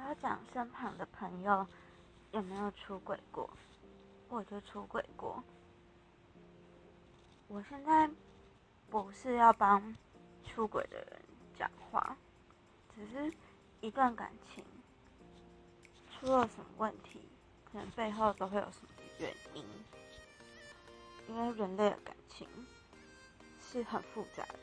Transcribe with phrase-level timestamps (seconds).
[0.00, 1.66] 要讲身旁的朋友
[2.32, 3.48] 有没有出轨过，
[4.28, 5.42] 我就出轨过。
[7.48, 8.08] 我现在
[8.90, 9.96] 不是要帮
[10.44, 11.20] 出轨的人
[11.58, 12.16] 讲话，
[12.94, 13.32] 只是
[13.80, 14.64] 一段感情
[16.10, 17.20] 出了什么问题，
[17.70, 18.88] 可能背后都会有什么
[19.18, 19.64] 原因。
[21.28, 22.48] 因为人类的感情
[23.60, 24.58] 是很复杂的。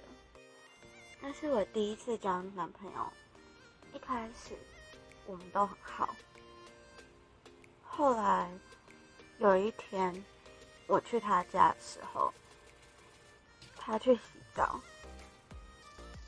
[1.21, 3.13] 那是我第一次交男朋友，
[3.93, 4.55] 一开始
[5.28, 6.15] 我们都很好，
[7.83, 8.50] 后来
[9.39, 10.24] 有一天
[10.88, 12.33] 我去他家的时候，
[13.75, 14.21] 他去洗
[14.56, 14.80] 澡，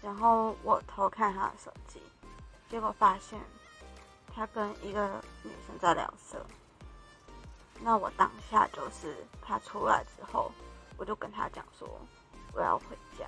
[0.02, 2.02] 然后我偷看他的手机，
[2.70, 3.40] 结果发现
[4.34, 6.46] 他跟一个女生在聊色。
[7.80, 10.52] 那我当下就是他出来之后，
[10.98, 11.88] 我就跟他讲说
[12.54, 13.26] 我要回家。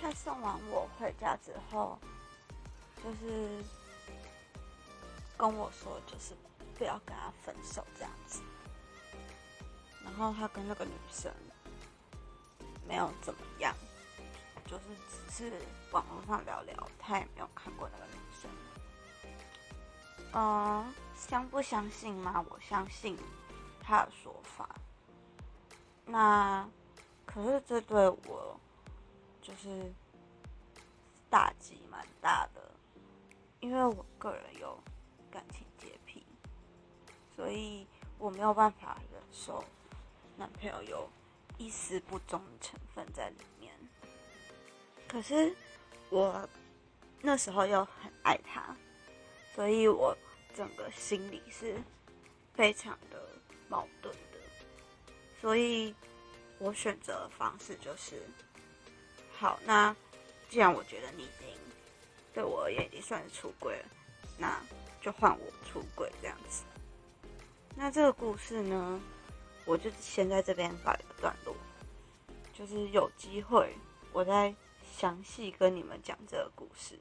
[0.00, 1.98] 他送完我回家之后，
[3.04, 3.62] 就是
[5.38, 6.34] 跟我说，就是
[6.76, 8.42] 不要跟他分手这样子。
[10.04, 11.32] 然后他跟那个女生
[12.86, 13.74] 没有怎么样，
[14.66, 18.50] 就是只是网络上聊聊，他也没有看过那个女生。
[20.32, 22.44] 嗯，相不相信吗？
[22.50, 23.16] 我相信
[23.80, 24.68] 他的说法。
[26.04, 26.68] 那
[27.26, 28.58] 可是这对我
[29.42, 29.92] 就是
[31.28, 32.60] 打击蛮大的，
[33.60, 34.78] 因为我个人有
[35.38, 36.20] 感情洁癖，
[37.36, 37.86] 所以
[38.18, 39.64] 我没有办法忍受
[40.36, 41.08] 男朋友有
[41.58, 43.72] 一丝不忠的成分在里面。
[45.06, 45.54] 可是
[46.10, 46.48] 我
[47.22, 48.76] 那时候又很爱他。
[49.54, 50.16] 所以我
[50.54, 51.76] 整个心里是
[52.54, 53.28] 非常的
[53.68, 54.38] 矛盾的，
[55.40, 55.94] 所以
[56.58, 58.22] 我选择的方式就是，
[59.36, 59.94] 好，那
[60.48, 61.48] 既然我觉得你已经
[62.32, 63.84] 对我而言已经算是出轨了，
[65.00, 66.64] 就换我出轨这样子。
[67.74, 69.00] 那这个故事呢，
[69.64, 71.54] 我就先在这边告一个段落，
[72.52, 73.74] 就是有机会
[74.12, 74.54] 我再
[74.96, 76.96] 详细跟你们讲这个故事。